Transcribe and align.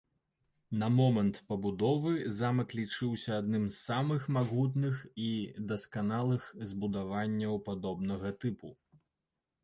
На 0.83 0.87
момант 0.99 1.35
пабудовы 1.51 2.13
замак 2.37 2.71
лічыўся 2.79 3.31
адным 3.41 3.67
з 3.67 3.77
самых 3.89 4.25
магутных 4.37 4.95
і 5.25 5.27
дасканалых 5.73 6.47
збудаванняў 6.71 7.59
падобнага 7.69 8.33
тыпу. 8.45 8.73